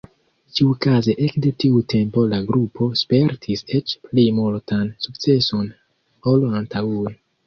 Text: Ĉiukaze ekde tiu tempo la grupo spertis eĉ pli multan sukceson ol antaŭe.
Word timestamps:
Ĉiukaze 0.59 1.13
ekde 1.25 1.49
tiu 1.63 1.81
tempo 1.93 2.23
la 2.31 2.39
grupo 2.47 2.87
spertis 3.01 3.61
eĉ 3.81 3.93
pli 4.07 4.23
multan 4.39 4.89
sukceson 5.07 5.69
ol 6.33 6.47
antaŭe. 6.61 7.15